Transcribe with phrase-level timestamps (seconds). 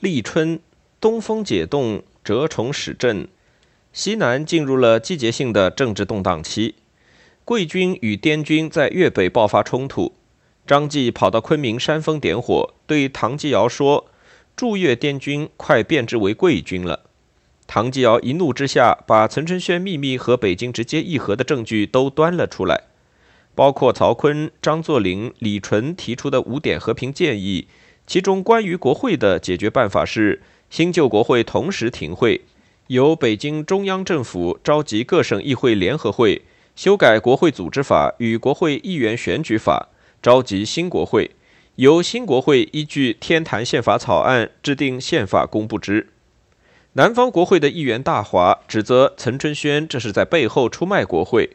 [0.00, 0.58] 立春，
[0.98, 3.28] 东风解冻，蛰虫始振，
[3.92, 6.76] 西南进入了季节性的政治动荡期。
[7.44, 10.14] 桂军与滇军在粤北爆发冲突，
[10.66, 14.06] 张继跑到昆明煽风点火，对唐继尧说
[14.56, 17.00] ：“驻粤滇军快变质为桂军了。”
[17.68, 22.84] 唐继尧一怒之下，把岑春轩秘密和北京直接议和的证据都端了出来，
[23.54, 27.68] 包括曹锟、张作霖、李纯提出的五点和平建议，
[28.10, 32.40] 其中关于国会的解决办法是新旧国会同时停会，
[32.88, 36.42] 由北京中央政府召集各省议会联合会。
[36.74, 41.30] 修改国会组织法与国会议员选举法，召集新国会，
[41.76, 46.08] 由新国会依据天坛宪法草案制定宪法公布之。
[46.94, 51.50] 南方国会的议员大华指责岑春轩这是在背后出卖国会。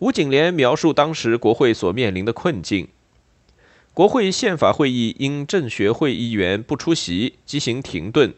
[0.00, 2.88] 吴景莲描述当时国会所面临的困境：
[3.94, 8.30] 国会宪法会议因政学会议员不出席，即行停顿；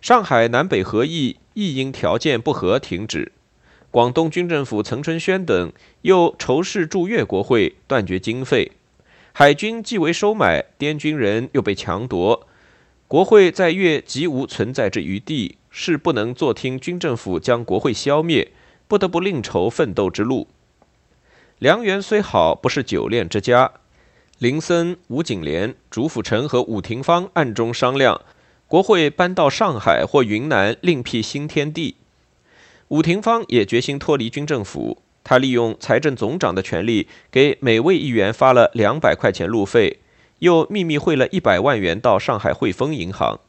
[0.00, 3.30] 上海南北合议亦因条件不合停止。
[3.92, 5.72] 广东军政府岑春轩等
[6.02, 8.72] 又仇视驻粤国会，断绝经费；
[9.32, 12.48] 海军既为收买，滇军人又被强夺，
[13.06, 18.50] 国会在粤极无存在之余地，是不能坐听军政府将国会消灭，
[18.88, 20.48] 不得不另筹奋斗之路。
[21.60, 23.70] 良缘虽好，不是久恋之家。
[24.38, 28.20] 林森、吴景莲、朱辅成和伍廷芳暗中商量，
[28.68, 31.96] 国会搬到上海或云南，另辟新天地。
[32.86, 39.98] 伍廷芳也决心脱离军政府，他利用财政总长的权力，给每位议员发了两百块钱路费，
[40.38, 43.40] 又秘密汇了一百万元到上海汇丰银行。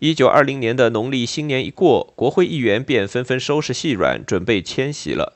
[0.00, 5.34] 一九二零年的农历新年一过，国会议员便纷纷收拾细软，准备迁徙了。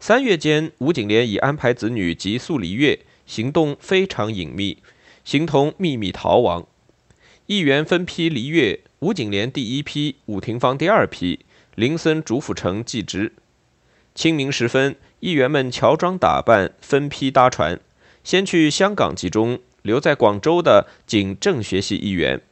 [0.00, 2.98] 三月间，吴景莲已安排子女急速离粤，
[3.32, 4.82] 行动非常隐秘，
[5.24, 6.66] 形同秘密逃亡。
[7.46, 11.46] 议员分批离粤，吴景莲第一批，伍廷芳第二批。
[11.74, 13.32] 林森、主府城继之。
[14.14, 17.80] 清明时分，议员们乔装打扮，分批搭船，
[18.22, 19.58] 先去香港集中。
[19.80, 22.42] 留在广州的仅政学系议员。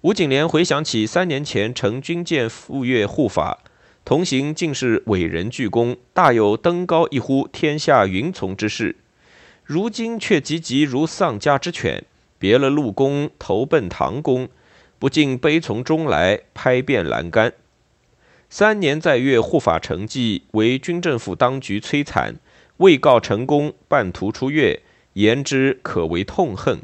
[0.00, 3.60] 吴景莲回想起三年前乘军舰赴粤护法，
[4.04, 8.96] 同行竟是伟人巨公，大有登高一呼天下云从之势。
[9.70, 12.02] 如今却急急如丧家之犬，
[12.40, 14.48] 别了陆公，投奔唐公，
[14.98, 17.52] 不禁悲从中来，拍遍栏杆。
[18.48, 22.34] 三年在粤护法成绩，为军政府当局摧残，
[22.78, 24.82] 未告成功，半途出粤，
[25.12, 26.80] 言之可为痛恨。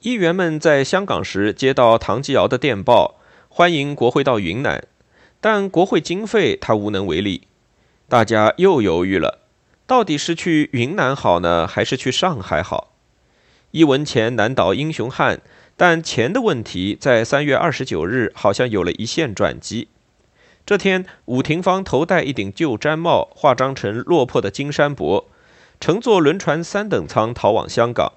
[0.00, 3.14] 议员们在香港时接到唐继尧的电报，
[3.48, 4.86] 欢迎国会到云南，
[5.40, 7.44] 但国会经费他无能为力。
[8.06, 9.39] 大家又犹豫了，
[9.90, 12.92] 到底是去云南好呢，还是去上海好？
[13.72, 15.40] 一文钱难倒英雄汉。
[15.76, 19.88] 但钱的问题在三月二十九日好像有了一线转机。
[20.64, 25.26] 这天，武廷芳头戴一顶旧毡帽，化妆成落魄的金山伯，
[25.80, 28.12] 乘坐轮船三等舱逃往香港。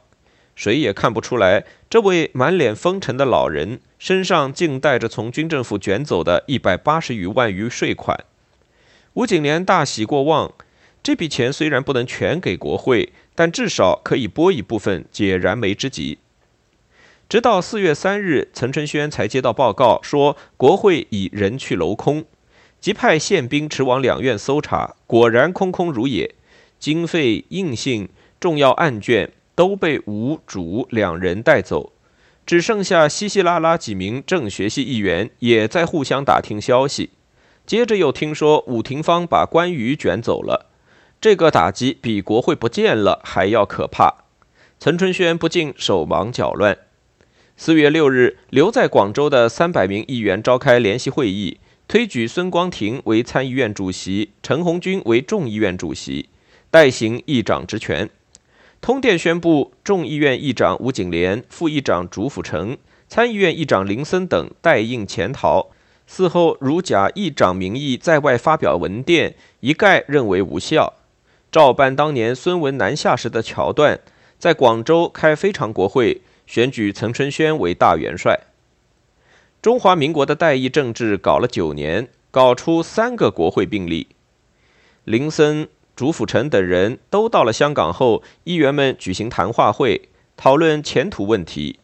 [0.56, 8.24] 谁也看不出来，这位满脸风尘的老人身上竟带着从军政府卷走的一百八十余万余税款。
[9.14, 10.54] 吴景莲大喜过望，
[11.04, 16.18] 这笔钱虽然不能全给国会，但至少可以拨一部分解燃眉之急。
[17.28, 22.24] 直到四月三日，岑春轩才接到报告，说国会已人去楼空，
[22.80, 26.36] 即派宪兵驰往两院搜查，果然空空如也，
[26.80, 28.08] 经费、印信、
[28.40, 31.92] 重要案卷都被吴主两人带走，
[32.46, 37.10] 只剩下稀稀拉拉几名政学系议员也在互相打听消息。
[37.66, 40.70] 接着又听说武廷芳把关羽卷走了，
[41.24, 44.26] 这个打击比国会不见了还要可怕。
[44.78, 46.78] 岑春轩不禁手忙脚乱。
[47.56, 56.28] 四月六日，留在广州的三百名议员召开联席会议，推举孙光庭为参议院主席，陈红军为众议院主席，
[56.70, 58.10] 代行议长职权。
[58.82, 65.70] 通电宣布，众议院议长吴景莲、副议长竺辅成、参议院议长林森等代应潜逃。
[66.06, 70.96] 嗣后如假议长名义在外发表文电，一概认为无效。
[71.54, 74.00] 照搬当年孙文南下时的桥段，
[74.40, 76.22] 在广州开非常国会。
[76.48, 78.38] 选举岑春轩为大元帅。
[79.62, 84.08] 中华民国的代议政治搞了九年，搞出三个国会并立。
[85.06, 91.80] 林森、朱辅成等人都到了香港后，议员们举行谈话会，讨论前途问题。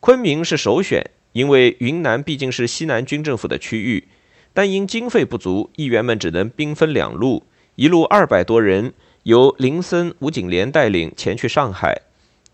[0.00, 4.08] 昆明是首选，因为云南毕竟是西南军政府的区域，
[4.54, 7.44] 但因经费不足，议员们只能兵分两路，
[7.76, 8.94] 一路二百多人
[9.24, 12.02] 由林森、吴景莲带领前去上海。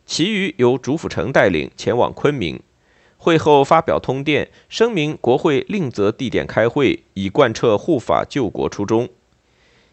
[0.07, 2.61] 其余由竺辅成带领前往昆明，
[3.19, 9.11] 会后发表通电，声明国会另择地点开会，以贯彻护法救国初衷。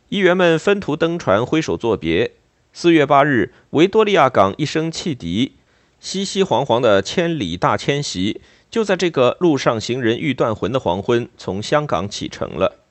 [0.08, 2.32] 议员们分途登船，挥手作别。
[2.72, 5.58] 四月八日，维多利亚港一声汽笛，
[6.00, 8.40] 熙熙惶惶的千里大迁徙，
[8.72, 12.87] 就在这个路上行人欲断魂的黄昏，从香港启程了。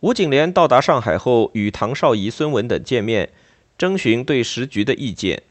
[0.00, 3.30] 吴景莲到达上海后，与唐绍仪、孙文等见面，
[3.78, 5.42] 征询对时局的意见。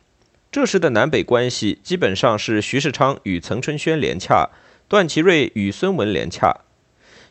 [0.52, 4.52] 这时的南北关系基本上是徐世昌与岑春轩联洽，
[4.88, 6.62] 段祺瑞与孙文联洽。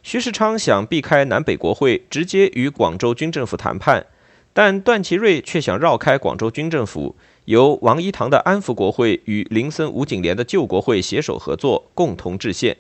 [0.03, 4.05] 徐世昌想避开南北国会，直接与广州军政府谈判，
[4.53, 7.15] 但段祺瑞却想绕开广州军政府，
[7.45, 12.77] 由王一堂的安福国会与林森吴景莲的旧国会携手合作，共同制宪。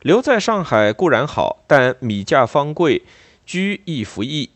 [0.00, 3.02] 留在上海固然好，但米价方贵，
[3.44, 4.50] 居亦服役。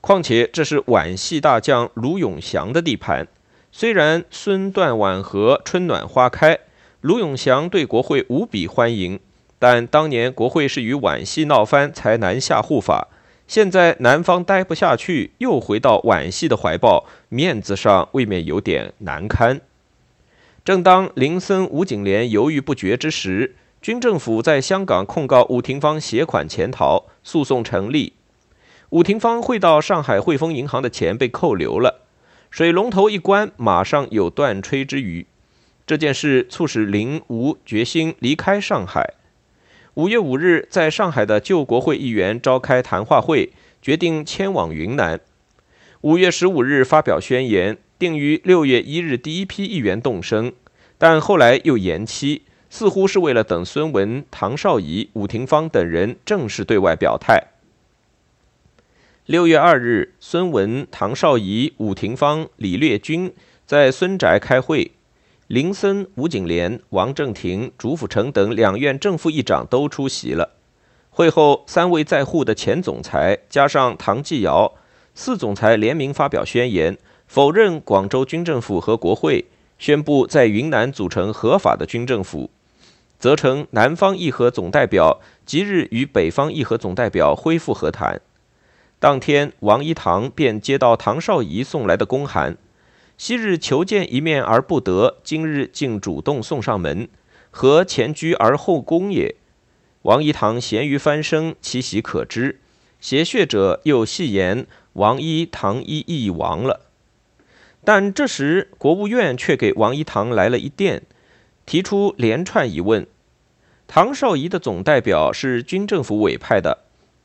[0.00, 3.28] 况且这是皖系大将卢永祥的地盘。
[3.70, 6.58] 虽然孙段婉和春暖花开，
[7.00, 9.20] 卢永祥对国会无比欢迎。
[9.58, 13.08] 但当年国会是与皖系闹翻才南下护法，
[13.46, 19.60] 现在南方待不下去，又回到皖系的怀抱，面子上未免有点难堪。
[20.64, 28.14] 正当林森、吴景莲犹豫不决之时，军政府在香港控告伍廷芳携款潜逃，诉讼成立。
[28.90, 32.00] 伍廷芳汇到上海汇丰银行的钱被扣留了，
[32.50, 35.26] 水龙头一关，马上有断炊之虞。
[35.86, 39.14] 这件事促使林、吴决心离开上海。
[39.94, 45.20] 五月五日，在上海的旧国会议员召开谈话会，决定迁往云南。
[46.00, 50.52] 五月十五日发表宣言，定于六月一日第一批议员动身，
[50.98, 57.44] 但后来又延期，似乎是为了等孙文、唐绍仪、伍廷芳等人正式对外表态。
[59.30, 63.32] 六月二日，孙文、唐绍仪、伍廷芳、李烈钧
[63.64, 64.90] 在孙宅开会。
[65.46, 70.56] 林森、吴景莲、王正廷、朱辅成等两院正副议长都出席了。
[71.10, 74.72] 会后，三位在沪的前总裁加上唐继尧
[75.14, 76.98] 四总裁联名发表宣言，
[77.28, 79.44] 否认广州军政府和国会，
[79.78, 82.50] 宣布在云南组成合法的军政府，
[83.16, 88.20] 责成南方议和总代表即日与北方议和总代表恢复和谈。
[89.00, 92.58] 当天，王一堂便接到唐绍仪送来的公函。
[93.16, 97.08] 昔日求见一面而不得，今日竟主动送上门，
[97.50, 99.36] 何前居而后恭也？
[100.02, 102.60] 王一堂咸鱼翻身，其喜可知。
[103.00, 106.82] 邪血者又戏言王一堂一亦亡了。
[107.82, 111.04] 但这时国务院却给王一堂来了一电，
[111.64, 113.06] 提出连串疑问：
[113.86, 116.84] 唐绍仪的总代表是军政府委派的，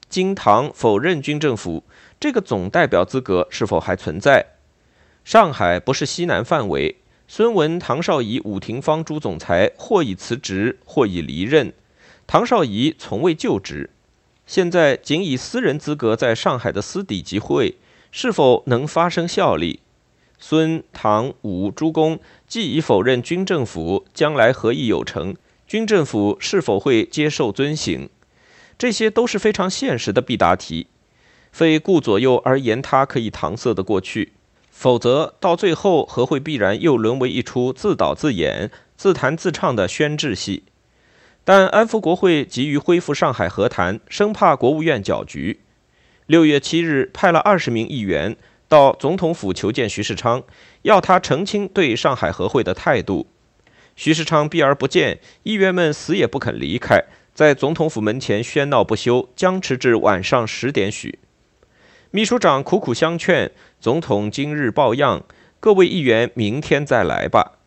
[0.10, 1.84] 今唐否认军政府，
[2.20, 4.46] 这个总代表资格是否还存在？
[5.24, 6.98] 上海不是西南范围，
[7.28, 11.74] 孙文、唐绍仪、伍廷芳诸总裁或已辞职，或已离任。
[12.28, 13.90] 唐绍仪从未就职，
[14.46, 17.76] 现在仅以私人资格在上海的私底集会，
[18.12, 19.80] 是否能发生效力？
[20.38, 25.36] 孙、唐、伍诸公既已否认军政府，将来何以有成？
[25.66, 28.10] 军政府是否会接受遵行？
[28.78, 30.88] 这些都是非常现实的必答题，
[31.52, 34.34] 非顾左右而言他可以搪塞的过去。
[34.70, 40.64] 否则，到最后何会必然又沦为一出自导自演、自弹自唱的宣制戏？
[41.46, 45.62] 但安福国会急于恢复上海和谈，生怕国务院搅局。
[46.26, 48.36] 六月七日，派了二十名议员
[48.68, 50.44] 到总统府求见徐世昌，
[50.82, 53.28] 要他澄清对上海和会的态度。
[53.96, 61.20] 徐世昌避而不见，议员们死也不肯离开，在总统府门前喧闹不休，僵持至晚上十点许。
[62.10, 63.52] 秘书长苦苦相劝，
[63.82, 65.22] 总统今日抱恙，
[65.60, 67.60] 各位议员明天再来吧。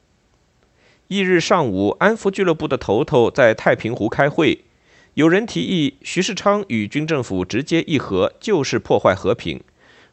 [1.09, 4.65] 翌日上午，安福俱乐部的头头在太平湖开会，
[5.13, 9.63] 有人提议徐世昌与军政府直接议和就是破坏和平，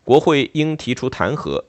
[0.03, 1.63] 国会应提出弹劾，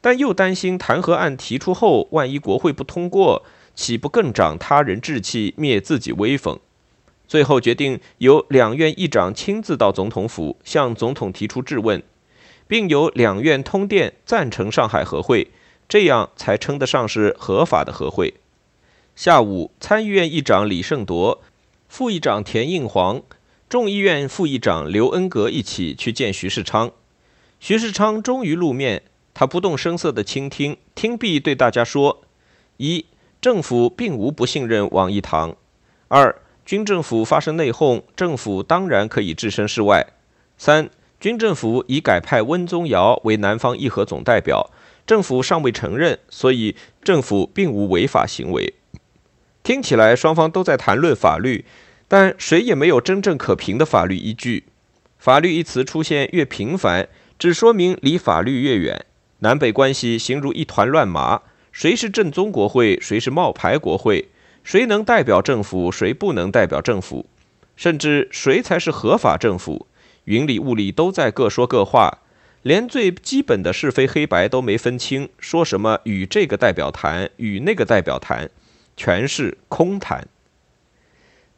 [0.00, 6.58] 但又担心弹劾案提出后，万一国会不通过，岂不更长他人志气，灭自己威风？
[7.32, 12.02] 最后决定由两院议长亲自到总统府向总统提出质问，
[12.68, 15.50] 并由两院通电赞成上海和会，
[15.88, 18.34] 这样才称得上是合法的和会。
[19.16, 21.40] 下午，参议院议长李胜铎、
[21.88, 23.22] 副议长田应煌、
[23.66, 26.90] 众议院副议长刘恩格一起去见徐世昌。
[27.58, 32.20] 徐世昌终于露面，他不动声色地倾听，听毕对大家说：
[32.76, 33.06] 一、
[33.40, 35.52] 政府并无不信任王一堂；
[36.08, 40.06] 二、军政府发生内讧，政府当然可以置身事外。
[40.56, 40.88] 三，
[41.20, 44.70] 军政府已改派温宗尧为南方议和总代表，
[45.06, 48.74] 政府尚未承认，所以政府并无违法行为。
[49.62, 51.64] 听起来双方都在谈论法律，
[52.08, 54.64] 但谁也没有真正可凭的法律依据。
[55.18, 59.06] 法律一词出现越频繁，只说明离法律越远。
[59.40, 64.28] 南北关系形如一团乱麻，谁是正宗国会，谁是冒牌国会？
[64.64, 67.26] 谁能代表政府，谁不能代表政府？
[67.74, 69.86] 甚至谁才是合法政府？
[70.24, 72.18] 云里雾里都在各说各话，
[72.62, 78.48] 连最基本的是非黑白都没分清，说什么与这个代表谈，与那个代表谈，
[78.96, 80.28] 全是空谈。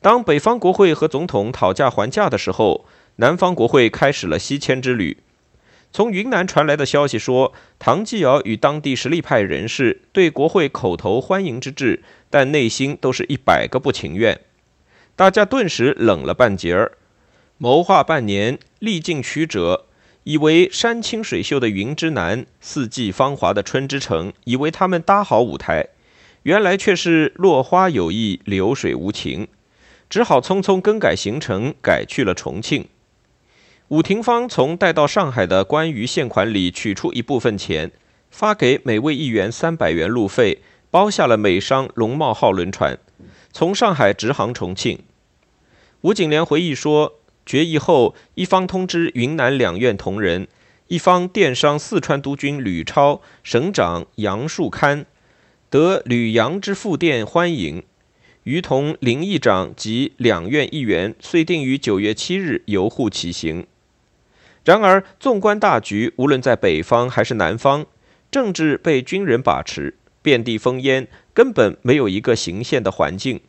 [0.01, 5.19] 当北方国会和总统讨价还价的时候，南方国会开始了西迁之旅。
[5.93, 12.03] 从云南传来的消息说，唐继尧与当地实力派人士对国会口头欢迎之至，
[12.35, 14.41] 但内心都是一百个不情愿。
[15.15, 16.99] 大家顿时冷了半截儿。
[17.59, 19.87] 谋划半年，历尽曲折，
[20.25, 25.87] 以为山清水秀的云之南，四季芳华的春之城，以为他们搭好舞台，
[26.43, 29.47] 原来却是落花有意，流水无情，
[30.11, 32.89] 只好匆匆更改行程，改去了重庆。
[33.87, 37.93] 武廷芳从带到上海的关于现款里取出一部分钱，
[38.29, 40.59] 发给每位议员三百元路费，
[40.95, 43.01] 包下了美商龙茂号轮船，
[43.53, 45.03] 从上海直航重庆。
[46.03, 50.47] 吴景莲回忆说，决议后，一方通知云南两院同仁，
[50.87, 55.05] 一方电商四川督军吕超、省长杨树堪，
[55.69, 57.83] 得吕杨之复电欢迎。
[58.45, 63.67] 于同林议长及两院议员遂定于九月七日游沪起行。
[64.65, 67.85] 然而，纵观大局，无论在北方还是南方，
[68.31, 73.43] 政治被军人把持，遍地烽烟，根本没有一个行宪的环境。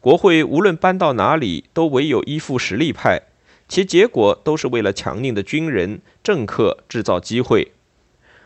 [0.00, 3.22] 国会无论搬到哪里，都唯有依附实力派，
[3.66, 7.72] 其结果都是为了强硬的军人政客制造机会，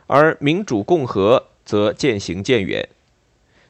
[0.06, 2.88] 而民主共和则渐行渐远。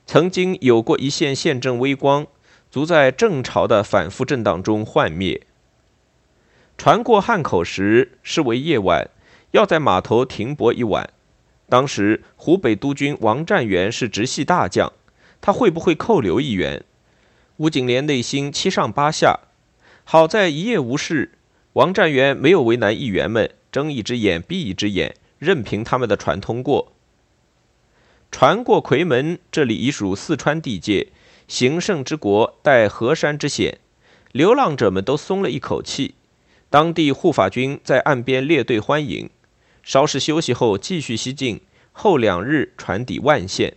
[0.05, 2.27] 曾经有过一线宪政微光，
[2.71, 5.41] 足在正朝的反复震荡中幻灭。
[6.77, 9.09] 船过汉口时，是为夜晚，
[9.53, 11.09] 要在码头停泊一晚。
[11.69, 14.93] 当时湖北督军王占元是直系大将，
[15.41, 16.85] 他会不会扣留一员？
[17.57, 19.41] 吴景莲内心七上八下。
[20.05, 21.39] 好在一夜无事，
[21.75, 26.93] 王占元没有为难议员们，睁一只眼闭一只眼，任凭他们的船通过。
[28.31, 31.09] 船过夔门，这里已属四川地界，
[31.49, 33.79] 行胜之国，带河山之险，
[34.33, 36.15] 流浪者们都松了一口气。
[36.69, 39.31] 当地护法军在岸边列队欢迎，
[39.85, 41.61] 稍事休息后继续西进。
[41.97, 43.75] 后两日船抵万县，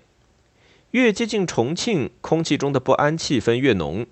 [0.89, 4.07] 越接近重庆，空气中的不安气氛越浓。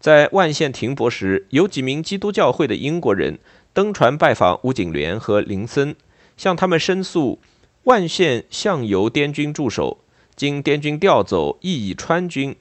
[0.00, 3.38] 在万县停泊时，有几名基督教会的英国人
[3.74, 5.94] 登船拜访吴景莲和林森，
[6.38, 7.38] 向他们申诉：
[7.82, 9.98] 万县向由滇军驻守，
[10.34, 12.56] 经滇军调走，亦以川军。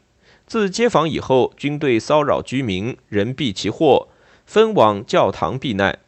[0.45, 4.09] 自接防以后，军队骚扰居民，人避其祸。
[4.45, 5.99] 分往教堂避难，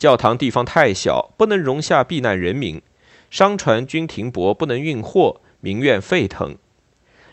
[0.00, 2.80] 教堂地方太小，不能容下避难人民。
[3.28, 6.56] 商船均停泊，不能运货，民怨沸腾。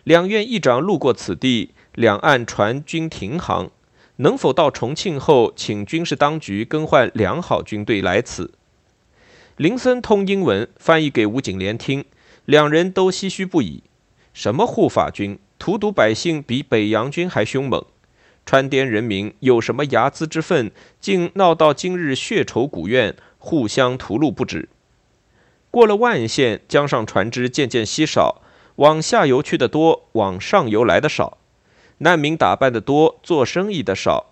[0.03, 3.71] 两院议长路过此地，两岸船均停航。
[4.17, 8.51] 能否到重庆后，请军事当局更换良好军队来此？
[9.55, 12.03] 林森通英文，翻译给吴景莲听，
[12.43, 13.83] 两人都唏嘘不已。
[14.33, 17.85] 什么护法军，荼毒百姓比北洋军还凶猛。
[18.47, 24.69] 川滇人民有什么睚眦之愤，竟闹到今日血仇古怨，互相屠戮不止。
[25.69, 28.41] 过了万县，江上船只渐渐稀少，
[28.77, 31.37] 往下游去的多，往上游来的少。
[31.97, 34.27] 难民打扮的多，做生意的少。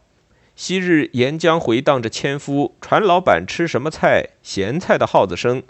[0.55, 5.61] 昔日沿江回荡着纤夫、船老板吃什么菜、咸菜的号子声，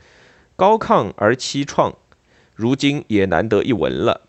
[0.56, 1.96] 高亢而凄怆，
[2.54, 4.22] 如今也难得一闻了。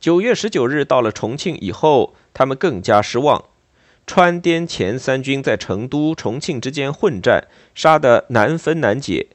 [0.00, 2.16] 九月十九日到了重庆以后。
[2.32, 3.44] 他们更加失望，
[4.06, 9.28] 川滇黔三军在成都、重庆之间混战，杀得难分难解，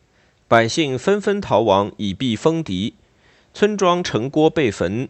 [0.47, 2.95] 百姓纷纷逃亡以避风敌，
[3.53, 5.09] 村庄城郭被焚，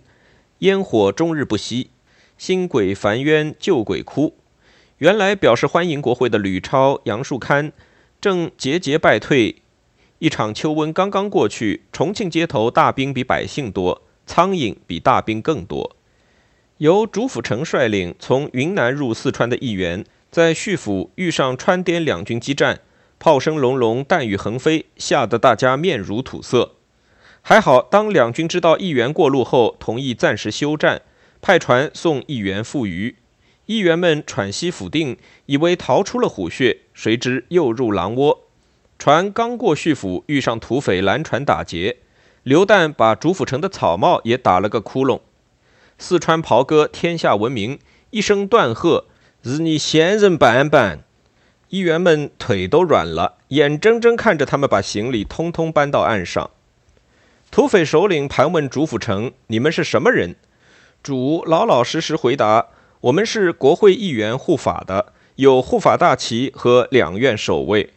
[0.59, 1.91] 烟火终日不息，
[2.37, 4.35] 新鬼烦冤，旧鬼哭。
[4.97, 7.73] 原来表示欢迎国会的吕超、杨树堪
[8.21, 9.61] 正节节败退。
[10.19, 15.97] 一场秋瘟刚刚过去，重庆街头大兵比百姓多，苍蝇比大兵更多。
[16.79, 22.79] 由主府城率领从云南入四川的议员，在叙府遇上川滇两军激战，
[23.19, 26.71] 炮声隆隆，弹雨横飞，吓得大家面如土色。
[27.41, 31.03] 还好，当两军知道议员过路后，同意暂时休战，
[31.41, 33.17] 派船送议员赴渝。
[33.67, 38.39] 议员们喘息甫定，以为逃出了虎穴，谁知又入狼窝。
[38.97, 41.97] 船刚过叙府，遇上土匪拦船打劫，
[42.41, 45.19] 流弹把主府城的草帽也打了个窟窿。
[45.97, 49.05] 四川袍哥天下闻名，一声断喝
[49.41, 51.03] ：“日你先人板板！”
[51.69, 56.51] 议员们腿都软了，眼睁睁看着他们把行李通通搬到岸上。
[57.49, 60.35] 土匪首领盘问主府城：“你们是什么人？”
[61.01, 62.67] 主老老实实回答
[63.01, 67.91] ：“我们是国会议员护法的，有护法大旗和两院守卫。”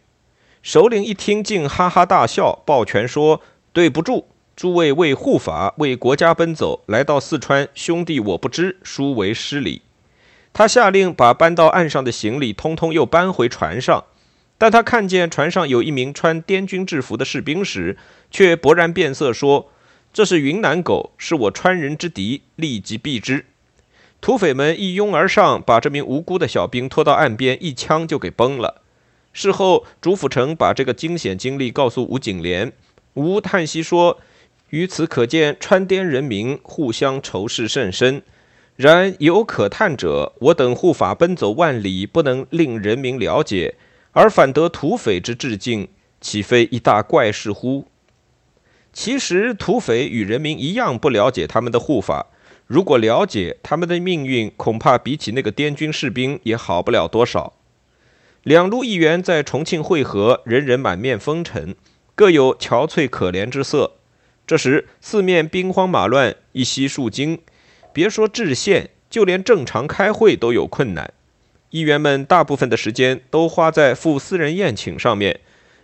[0.63, 3.41] 首领一听，竟哈哈大笑，抱拳说
[3.73, 4.27] ：“对不住，
[4.57, 9.83] 诸位为护法、为国家奔走，来到四川，兄弟我不知，殊为失礼。”
[10.55, 14.05] 他下令把搬到岸上的行李通通又搬回船上，
[14.57, 17.99] 但他看见船上有一名穿滇军制服的士兵时，
[18.31, 19.71] 却勃然变色，说
[20.15, 23.45] ：“这是云南狗，是我川人之敌，立即毙之。”
[24.23, 28.81] 土匪们一拥而上，把这名无辜的小兵拖到岸边，一枪就给崩了。
[29.35, 32.73] 事后，朱辅成把这个惊险经历告诉吴景莲，
[33.13, 34.19] 吴叹息说
[34.71, 38.23] ：“于此可见，川滇人民互相仇视甚深。”
[38.77, 43.75] 然有可叹者，我等护法奔走万里，不能令人民了解，
[44.13, 45.89] 而反得土匪之致敬，
[46.21, 47.87] 岂非一大怪事乎？
[48.93, 52.27] 其实土匪与人民一样不了解他们的护法，
[52.67, 57.55] 如果了解他们的命运，恐怕比起那个滇军士兵也好不了多少。
[58.43, 61.75] 两路议员在重庆会合，人人满面风尘，
[62.15, 63.96] 各有憔悴可怜之色。
[64.47, 67.41] 这时四面兵荒马乱，一夕数惊。
[67.93, 71.13] 别说制宪，就连正常开会都有困难。
[71.71, 75.41] 议员们大部分的时间都花在赴私人宴请上面，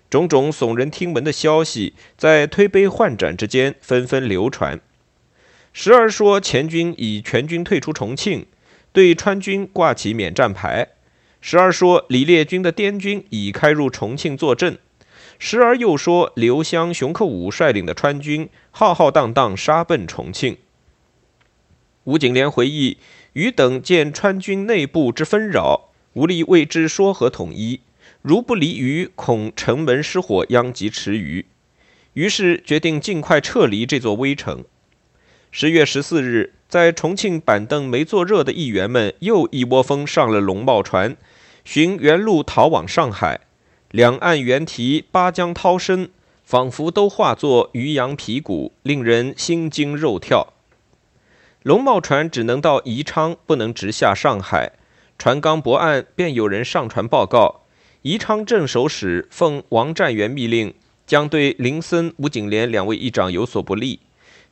[0.09, 4.81] 种种耸人听闻的消息在推杯换盏之间纷纷流传。
[5.73, 8.47] 时而说前军已全军退出重庆，
[8.93, 10.87] 对川军挂起免战牌；
[11.41, 14.75] 时而说李烈军的滇军已开入重庆坐镇；
[15.45, 20.57] 时而又说刘湘、熊克武率领的川军浩浩荡荡杀奔重庆。
[22.05, 22.99] 吴景莲回忆，
[23.33, 27.81] 余等见川军内部之纷扰，无力为之说和统一。
[28.21, 31.47] 如不离余，恐城门失火，殃及池鱼。
[32.13, 34.65] 于是决定尽快撤离这座危城。
[35.51, 41.17] 十月十四日，在重庆板凳没坐热的议员们又一窝蜂上了龙茂船，
[41.65, 43.41] 寻原路逃往上海。
[43.93, 46.09] 两岸猿啼，巴江涛声，
[46.43, 50.55] 仿佛都化作渔阳皮鼓，令人心惊肉跳。
[51.63, 54.73] 龙茂船只能到宜昌，不能直下上海。
[55.19, 57.67] 船刚泊岸，便有人上船报告：
[58.01, 60.73] 宜昌镇守使奉王占元密令，
[61.07, 64.01] 将对林森、吴景莲两位议长有所不利。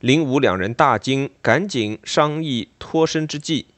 [0.00, 3.68] 林吴两人大惊，赶紧商议脱身之计，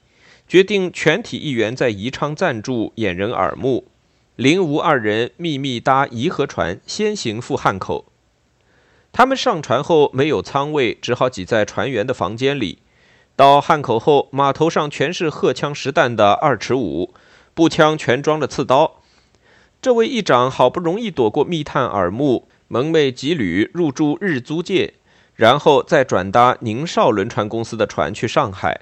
[0.49, 3.85] 决定全体议员在宜昌暂住，掩人耳目。
[4.43, 8.07] 林吴二人秘密搭颐和船，先行赴汉口。
[9.13, 12.79] 他们上船后没有舱位，只好挤在船员的房间里。
[13.37, 17.15] 到汉口后，码头上全是荷枪实弹的二尺五
[17.55, 18.97] 步枪，全装着刺刀。
[19.81, 24.95] 这位议长好不容易躲过密探耳目，蒙昧几旅入住日租界，
[25.37, 28.81] 然后再转搭宁绍轮船公司的船去上海。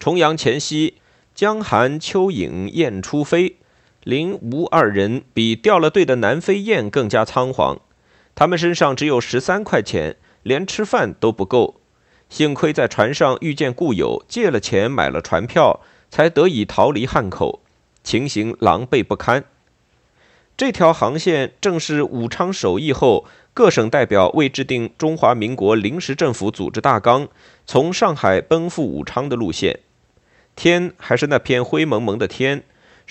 [0.00, 0.94] 重阳前夕，
[1.36, 3.58] 江寒秋影雁初飞，
[4.04, 7.78] 林吴二人比掉了队的南飞雁更加仓皇。
[8.34, 11.80] 他们身上只有十三块钱，连吃饭都不够。
[12.28, 17.60] 幸亏在船上遇见故友，借了钱买了船票，才得以逃离汉口，
[18.02, 19.44] 情形狼狈不堪。
[20.56, 27.28] 这条航线正是武昌首义后，各省代表为制定中华民国临时政府组织大纲，
[27.66, 29.80] 从上海奔赴武昌的路线。
[30.56, 32.62] 天还是那片灰蒙蒙的天，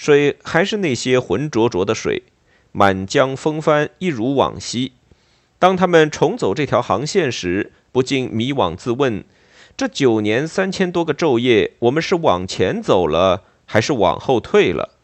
[0.04, 2.24] 水还是那些浑浊浊的水，
[2.72, 4.94] 满江风帆一如往昔。
[5.60, 9.24] 当他们重走这条航线时，不禁迷惘自问：
[9.78, 14.98] 这九年三千多个昼夜，我们是往前走了，还是往后退了？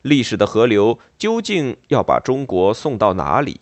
[0.00, 3.60] 历史的河流究竟要把中国送到哪里？